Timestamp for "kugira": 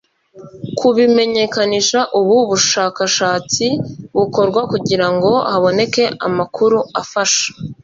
4.71-5.07